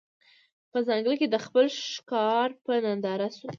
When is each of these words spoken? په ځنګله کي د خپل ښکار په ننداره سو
په 0.71 0.77
ځنګله 0.87 1.15
کي 1.19 1.27
د 1.31 1.35
خپل 1.45 1.65
ښکار 1.91 2.47
په 2.65 2.71
ننداره 2.85 3.27
سو 3.37 3.47